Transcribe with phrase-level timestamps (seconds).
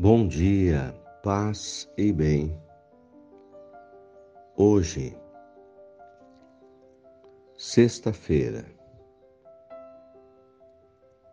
[0.00, 2.56] Bom dia, paz e bem.
[4.56, 5.18] Hoje,
[7.56, 8.64] sexta-feira,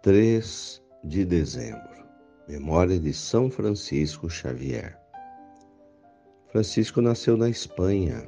[0.02, 2.08] 3 de dezembro,
[2.48, 5.00] memória de São Francisco Xavier.
[6.48, 8.28] Francisco nasceu na Espanha,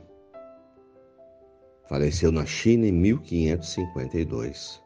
[1.89, 4.83] faleceu na China em 1552.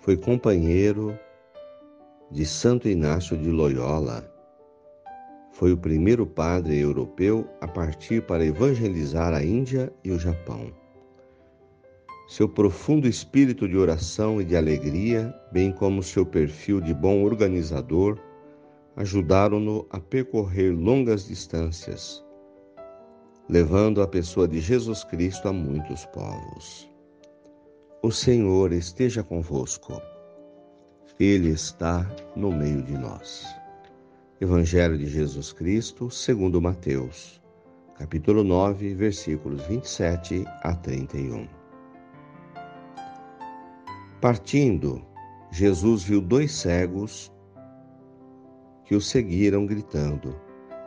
[0.00, 1.18] Foi companheiro
[2.30, 4.38] de Santo Inácio de Loyola.
[5.60, 10.72] Foi o primeiro padre europeu a partir para evangelizar a Índia e o Japão.
[12.26, 18.18] Seu profundo espírito de oração e de alegria, bem como seu perfil de bom organizador,
[18.96, 22.24] ajudaram-no a percorrer longas distâncias,
[23.46, 26.90] levando a pessoa de Jesus Cristo a muitos povos.
[28.02, 30.00] O Senhor esteja convosco.
[31.18, 33.59] Ele está no meio de nós.
[34.42, 37.42] Evangelho de Jesus Cristo, segundo Mateus,
[37.98, 41.46] capítulo 9, versículos 27 a 31.
[44.18, 45.04] Partindo,
[45.52, 47.30] Jesus viu dois cegos
[48.86, 50.34] que o seguiram gritando: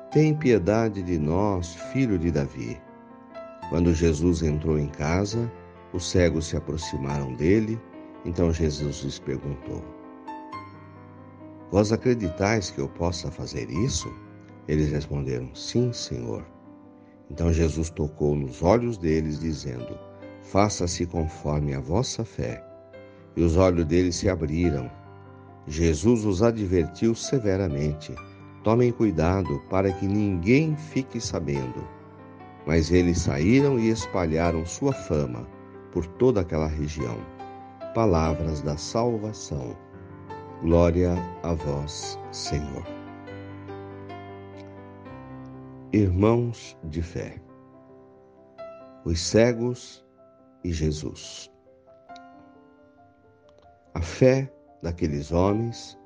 [0.10, 2.82] Tem piedade de nós, filho de Davi.
[3.70, 5.48] Quando Jesus entrou em casa,
[5.94, 7.80] os cegos se aproximaram dele,
[8.26, 10.03] então Jesus lhes perguntou:
[11.74, 14.08] Vós acreditais que eu possa fazer isso?
[14.68, 16.46] Eles responderam: Sim, Senhor.
[17.32, 19.98] Então Jesus tocou nos olhos deles, dizendo:
[20.44, 22.64] Faça-se conforme a vossa fé.
[23.36, 24.88] E os olhos deles se abriram.
[25.66, 28.14] Jesus os advertiu severamente:
[28.64, 31.84] Tomem cuidado para que ninguém fique sabendo.
[32.68, 35.48] Mas eles saíram e espalharam sua fama
[35.92, 37.18] por toda aquela região.
[37.96, 39.76] Palavras da salvação.
[40.64, 42.86] Glória a vós, Senhor.
[45.92, 47.36] Irmãos de fé,
[49.04, 50.06] os cegos
[50.64, 51.52] e Jesus.
[53.94, 54.50] A fé
[54.82, 56.00] daqueles homens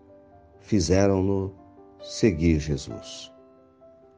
[0.60, 1.54] fizeram-no
[2.02, 3.32] seguir Jesus,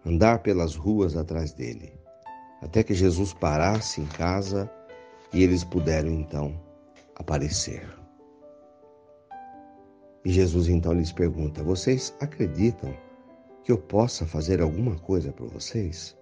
[0.06, 2.00] andar pelas ruas atrás dele,
[2.62, 4.72] até que Jesus parasse em casa
[5.34, 6.58] e eles puderam então
[7.18, 7.99] aparecer.
[10.26, 12.94] E Jesus então lhes pergunta: Vocês acreditam
[13.64, 16.18] que eu possa fazer alguma coisa por vocês?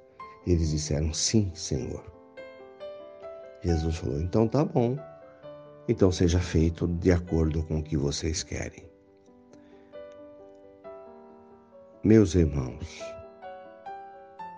[0.45, 2.03] E eles disseram: Sim, Senhor.
[3.63, 4.97] Jesus falou: Então tá bom.
[5.89, 8.85] Então seja feito de acordo com o que vocês querem.
[12.03, 13.01] Meus irmãos,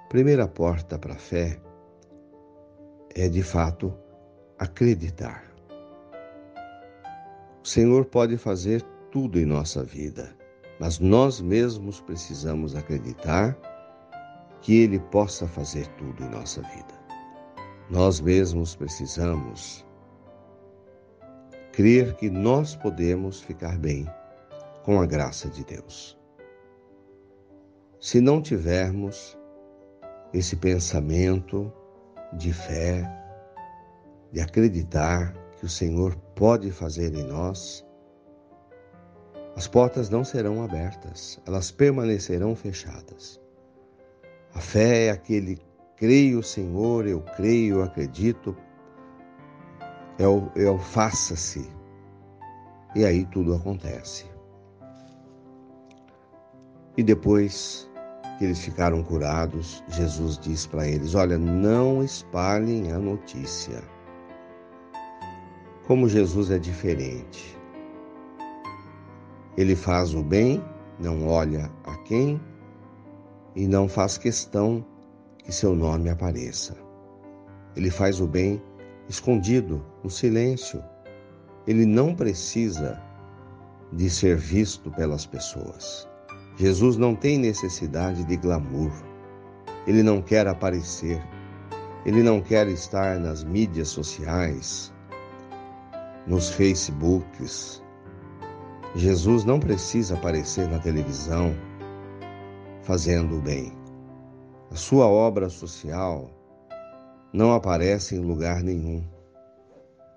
[0.10, 1.60] primeira porta para a fé
[3.16, 3.94] é de fato
[4.58, 5.44] acreditar.
[7.64, 10.36] O Senhor pode fazer tudo em nossa vida,
[10.80, 13.58] mas nós mesmos precisamos acreditar
[14.62, 17.00] que Ele possa fazer tudo em nossa vida.
[17.90, 19.86] Nós mesmos precisamos
[21.72, 24.08] crer que nós podemos ficar bem
[24.84, 26.18] com a graça de Deus.
[28.00, 29.38] Se não tivermos
[30.34, 31.72] esse pensamento
[32.34, 33.04] de fé,
[34.32, 37.86] de acreditar que o Senhor pode fazer em nós,
[39.56, 43.40] as portas não serão abertas, elas permanecerão fechadas.
[44.54, 45.60] A fé é aquele
[46.00, 48.56] creio, Senhor, eu creio, acredito,
[50.18, 51.70] é o, é o faça-se.
[52.96, 54.26] E aí tudo acontece.
[56.98, 57.90] E depois
[58.38, 63.84] que eles ficaram curados, Jesus diz para eles: Olha, não espalhem a notícia.
[65.86, 67.59] Como Jesus é diferente.
[69.60, 70.64] Ele faz o bem,
[71.02, 72.40] não olha a quem
[73.58, 74.86] e não faz questão
[75.38, 76.78] que seu nome apareça.
[77.76, 78.62] Ele faz o bem
[79.10, 80.82] escondido, no silêncio.
[81.68, 83.04] Ele não precisa
[83.92, 86.08] de ser visto pelas pessoas.
[86.56, 88.94] Jesus não tem necessidade de glamour.
[89.86, 91.22] Ele não quer aparecer.
[92.06, 94.94] Ele não quer estar nas mídias sociais,
[96.26, 97.84] nos Facebooks,
[98.96, 101.54] Jesus não precisa aparecer na televisão
[102.82, 103.72] fazendo o bem.
[104.72, 106.30] A sua obra social
[107.32, 109.04] não aparece em lugar nenhum.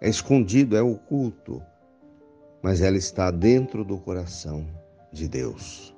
[0.00, 1.62] É escondido, é oculto,
[2.62, 4.66] mas ela está dentro do coração
[5.12, 5.94] de Deus.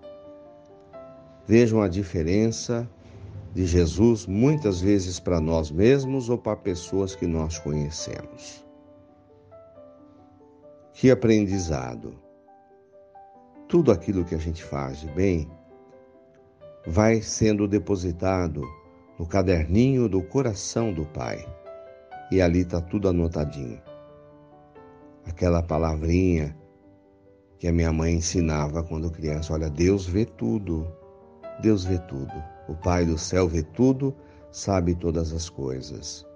[1.47, 2.88] Vejam a diferença
[3.55, 8.65] de Jesus muitas vezes para nós mesmos ou para pessoas que nós conhecemos.
[10.93, 12.24] Que aprendizado!
[13.69, 15.50] Tudo aquilo que a gente faz de bem
[16.87, 18.62] vai sendo depositado
[19.19, 21.46] no caderninho do coração do Pai.
[22.31, 23.81] E ali está tudo anotadinho.
[25.26, 26.56] Aquela palavrinha
[27.58, 30.87] que a minha mãe ensinava quando criança: olha, Deus vê tudo.
[31.60, 32.32] Deus vê tudo.
[32.69, 34.14] O Pai do céu vê tudo,
[34.50, 36.26] sabe todas as coisas.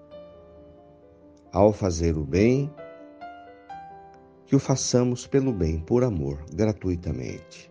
[1.53, 2.71] Ao fazer o bem,
[4.49, 7.71] que o façamos pelo bem, por amor, gratuitamente,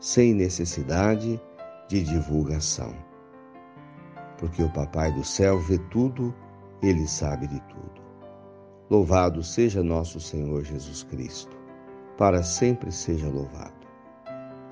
[0.00, 1.40] sem necessidade
[1.88, 2.92] de divulgação.
[4.38, 6.34] Porque o Papai do céu vê tudo,
[6.82, 8.02] ele sabe de tudo.
[8.90, 11.56] Louvado seja nosso Senhor Jesus Cristo,
[12.16, 13.86] para sempre seja louvado.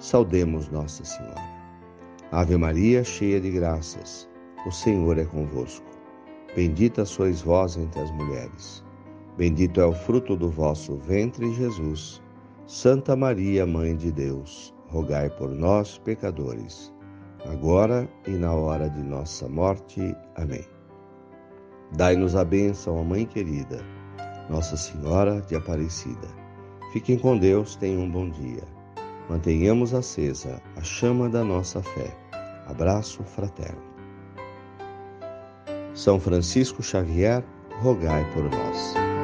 [0.00, 1.54] Saudemos Nossa Senhora.
[2.32, 4.28] Ave Maria, cheia de graças,
[4.66, 5.86] o Senhor é convosco.
[6.56, 8.84] Bendita sois vós entre as mulheres
[9.36, 12.22] Bendito é o fruto do vosso ventre, Jesus.
[12.66, 16.92] Santa Maria, Mãe de Deus, rogai por nós, pecadores,
[17.44, 20.16] agora e na hora de nossa morte.
[20.34, 20.64] Amém.
[21.92, 23.78] Dai-nos a bênção, a Mãe querida,
[24.48, 26.28] Nossa Senhora de Aparecida.
[26.92, 28.64] Fiquem com Deus, tenham um bom dia.
[29.28, 32.16] Mantenhamos acesa a chama da nossa fé.
[32.66, 33.82] Abraço fraterno.
[35.94, 37.44] São Francisco Xavier,
[37.80, 39.15] rogai por nós.